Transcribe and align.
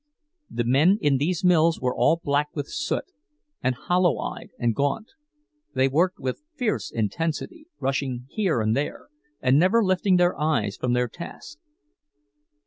The 0.49 0.63
men 0.63 0.97
in 0.99 1.17
these 1.19 1.43
mills 1.43 1.79
were 1.79 1.95
all 1.95 2.19
black 2.23 2.47
with 2.55 2.67
soot, 2.67 3.03
and 3.61 3.75
hollow 3.75 4.17
eyed 4.17 4.49
and 4.57 4.73
gaunt; 4.73 5.11
they 5.75 5.87
worked 5.87 6.17
with 6.17 6.41
fierce 6.55 6.89
intensity, 6.91 7.67
rushing 7.79 8.25
here 8.31 8.61
and 8.61 8.75
there, 8.75 9.09
and 9.41 9.59
never 9.59 9.83
lifting 9.85 10.15
their 10.15 10.35
eyes 10.41 10.75
from 10.75 10.93
their 10.93 11.07
tasks. 11.07 11.59